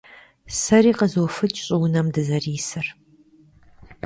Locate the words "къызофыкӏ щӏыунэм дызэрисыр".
0.97-2.87